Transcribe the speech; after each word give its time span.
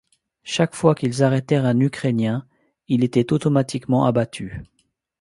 Chaque 0.43 0.73
fois 0.73 0.95
qu'ils 0.95 1.21
arrêtèrent 1.21 1.65
un 1.65 1.79
ukrainien, 1.79 2.47
il 2.87 3.03
était 3.03 3.31
automatiquement 3.33 4.07
abattu. 4.07 4.63